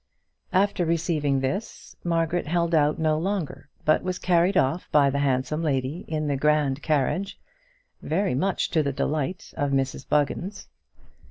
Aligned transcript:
After 0.51 0.83
receiving 0.83 1.39
this 1.41 1.95
Margaret 2.03 2.47
held 2.47 2.73
out 2.73 2.97
no 2.97 3.19
longer 3.19 3.69
but 3.85 4.01
was 4.01 4.17
carried 4.17 4.57
off 4.57 4.89
by 4.91 5.11
the 5.11 5.19
handsome 5.19 5.61
lady 5.61 6.05
in 6.07 6.25
the 6.27 6.35
grand 6.35 6.81
carriage, 6.81 7.39
very 8.01 8.33
much 8.33 8.71
to 8.71 8.81
the 8.81 8.93
delight 8.93 9.53
of 9.55 9.69
Mrs 9.69 10.09
Buggins. 10.09 10.67